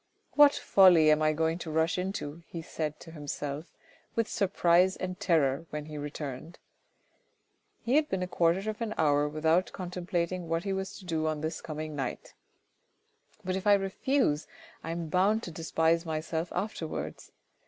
[0.31, 3.67] "What folly am I going to rush into," he said to himself
[4.15, 6.57] with surprise and terror when he returned.
[7.83, 11.27] He had been a quarter of an hour without contemplating what he was to do
[11.27, 12.33] on this coming night."
[13.45, 14.47] But if I refuse,
[14.83, 17.31] I am bound to despise myself afterwards.